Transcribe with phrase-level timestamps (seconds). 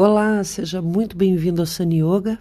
[0.00, 2.40] Olá, seja muito bem-vindo ao Sun Yoga.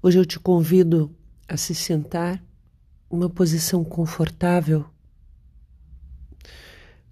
[0.00, 1.14] Hoje eu te convido
[1.46, 2.42] a se sentar
[3.10, 4.86] uma posição confortável,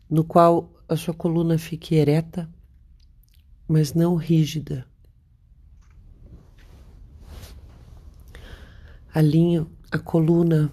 [0.08, 2.48] no qual a sua coluna fique ereta,
[3.68, 4.86] mas não rígida.
[9.12, 10.72] Alinho a coluna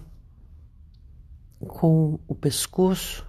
[1.60, 3.22] com o pescoço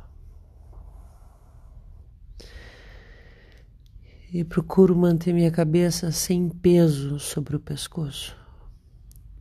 [4.32, 8.36] e procuro manter minha cabeça sem peso sobre o pescoço,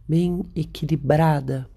[0.06, 1.68] bem equilibrada.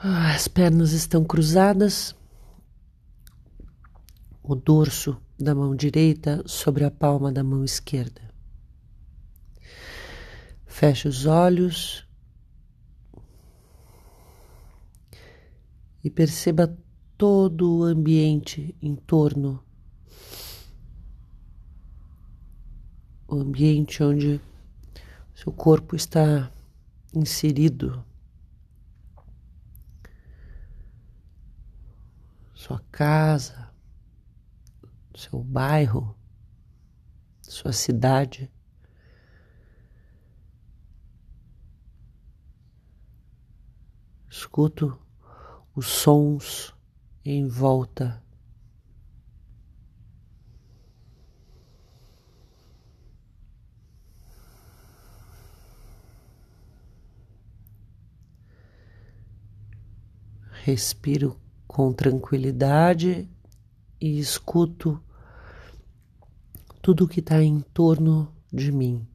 [0.00, 2.14] As pernas estão cruzadas,
[4.42, 8.22] o dorso da mão direita sobre a palma da mão esquerda.
[10.66, 12.07] Feche os olhos
[16.18, 16.76] perceba
[17.16, 19.62] todo o ambiente em torno.
[23.28, 24.40] O ambiente onde
[25.32, 26.50] seu corpo está
[27.14, 28.04] inserido.
[32.52, 33.72] Sua casa,
[35.14, 36.18] seu bairro,
[37.42, 38.50] sua cidade.
[44.28, 45.07] Escuto
[45.78, 46.74] os sons
[47.24, 48.20] em volta.
[60.64, 63.30] Respiro com tranquilidade
[64.00, 65.00] e escuto
[66.82, 69.06] tudo que está em torno de mim.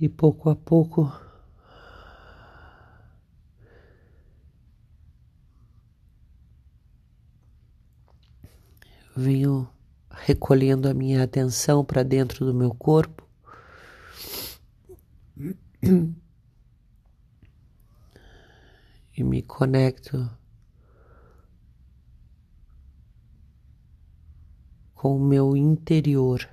[0.00, 1.12] E pouco a pouco
[9.18, 9.68] venho
[10.10, 13.26] recolhendo a minha atenção para dentro do meu corpo.
[19.16, 20.30] E me conecto
[24.94, 26.48] com o meu interior.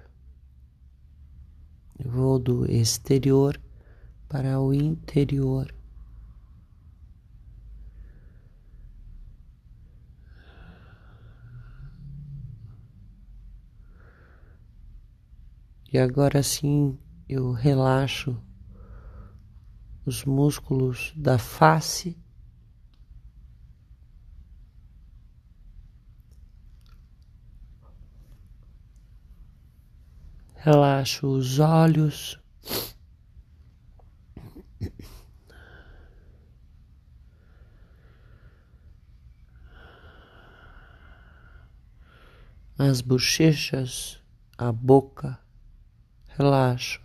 [2.03, 3.59] Vou do exterior
[4.27, 5.73] para o interior.
[15.91, 18.37] E agora sim eu relaxo
[20.05, 22.17] os músculos da face.
[30.65, 32.41] Relaxo os olhos.
[42.79, 44.19] As bochechas,
[44.57, 45.39] a boca,
[46.29, 46.99] relaxo.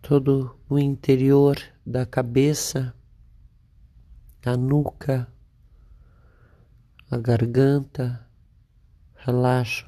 [0.00, 2.94] Todo o interior da cabeça,
[4.46, 5.30] a nuca,
[7.10, 8.25] a garganta,
[9.26, 9.84] relaxo.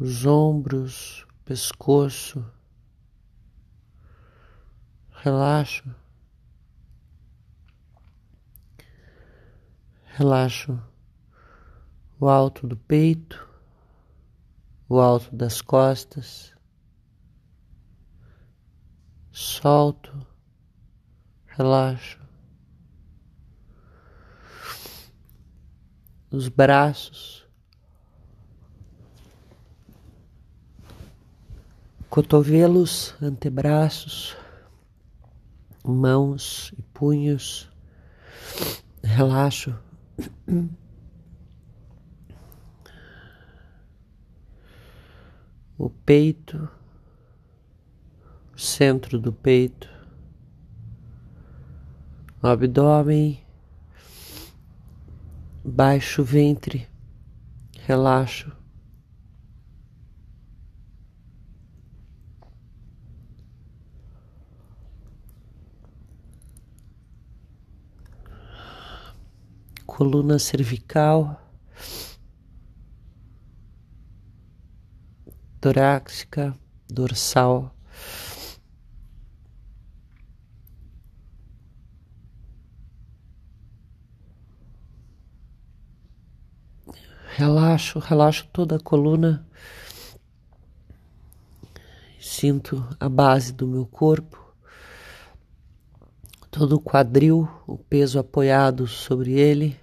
[0.00, 2.42] Os ombros, pescoço,
[5.22, 5.84] relaxo.
[10.04, 10.82] Relaxo
[12.18, 13.46] o alto do peito,
[14.88, 16.54] o alto das costas.
[19.30, 20.26] Solto,
[21.46, 22.23] relaxo.
[26.34, 27.46] Os braços,
[32.10, 34.36] cotovelos, antebraços,
[35.84, 37.70] mãos e punhos.
[39.00, 39.78] Relaxo.
[45.78, 46.68] O peito,
[48.54, 49.88] o centro do peito,
[52.42, 53.43] o abdômen
[55.64, 56.86] baixo ventre,
[57.86, 58.52] relaxo.
[69.86, 71.40] Coluna cervical,
[75.60, 76.54] torácica,
[76.88, 77.74] dorsal.
[87.36, 89.44] Relaxo, relaxo toda a coluna.
[92.20, 94.38] Sinto a base do meu corpo,
[96.48, 99.76] todo o quadril, o peso apoiado sobre ele.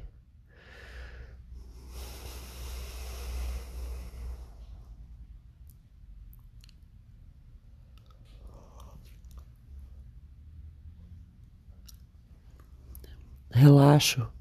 [13.50, 14.41] Relaxo.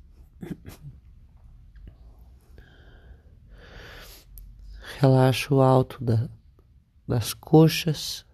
[5.00, 6.28] Relaxo o alto da,
[7.08, 8.26] das coxas.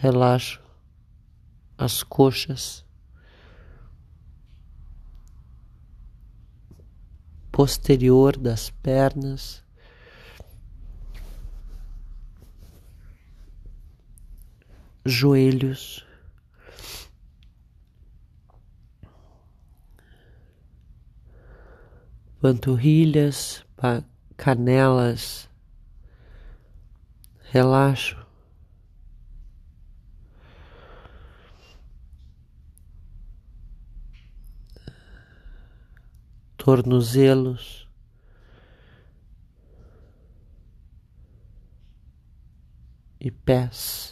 [0.00, 0.60] Relaxo
[1.78, 2.84] as coxas.
[7.52, 9.62] Posterior das pernas.
[15.06, 16.04] Joelhos.
[22.42, 23.64] Panturrilhas,
[24.36, 25.48] canelas.
[27.52, 28.16] Relaxo.
[36.56, 37.88] Tornozelos.
[43.20, 44.11] E pés.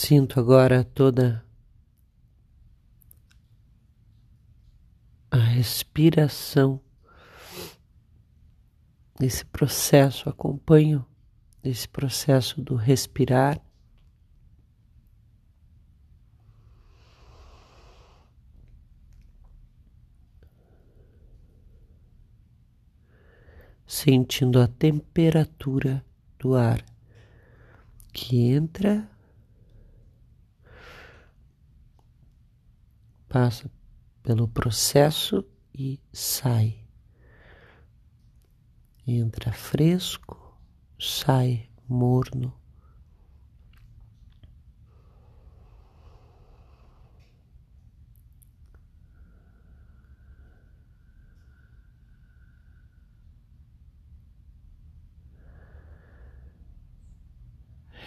[0.00, 1.44] Sinto agora toda
[5.28, 6.80] a respiração,
[9.20, 11.04] esse processo, acompanho
[11.64, 13.60] esse processo do respirar.
[23.84, 26.04] Sentindo a temperatura
[26.38, 26.84] do ar
[28.12, 29.17] que entra
[33.28, 33.70] passa
[34.22, 36.86] pelo processo e sai.
[39.06, 40.58] Entra fresco,
[40.98, 42.56] sai morno.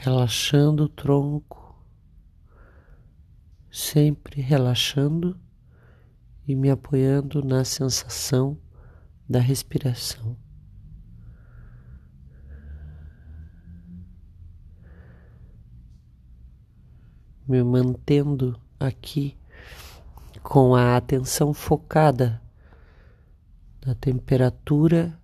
[0.03, 1.60] Relaxando o tronco
[3.71, 5.39] sempre relaxando
[6.45, 8.57] e me apoiando na sensação
[9.27, 10.37] da respiração.
[17.47, 19.37] Me mantendo aqui
[20.43, 22.41] com a atenção focada
[23.85, 25.17] na temperatura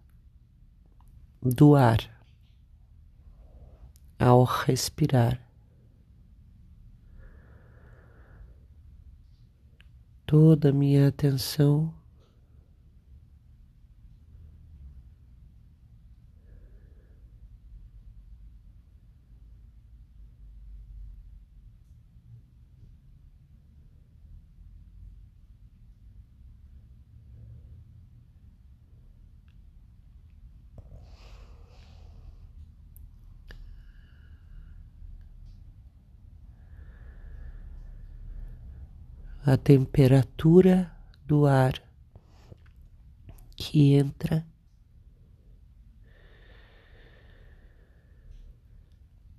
[1.42, 2.00] do ar
[4.20, 5.47] ao respirar.
[10.28, 11.97] Toda a minha atenção
[39.48, 40.92] a temperatura
[41.26, 41.82] do ar
[43.56, 44.46] que entra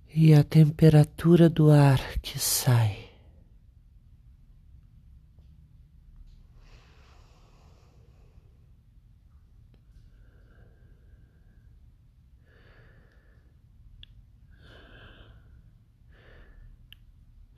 [0.08, 3.10] e a temperatura do ar que sai.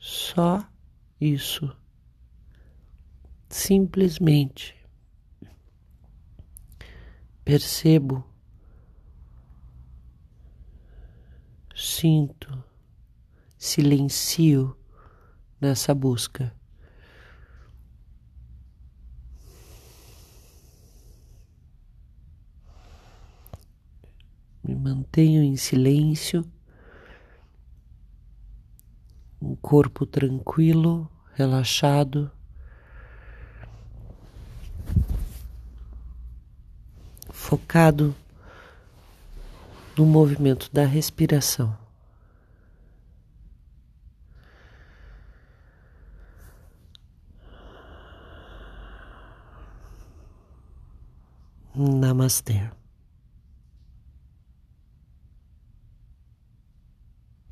[0.01, 0.69] Só
[1.21, 1.80] isso
[3.51, 4.77] simplesmente
[7.45, 8.25] percebo,
[11.75, 12.63] sinto,
[13.59, 14.77] silencio
[15.61, 16.55] nessa busca.
[24.63, 26.49] Me mantenho em silêncio,
[29.43, 32.31] um corpo tranquilo, relaxado.
[37.71, 38.17] focado
[39.97, 41.79] no movimento da respiração.
[51.73, 52.80] Namastê.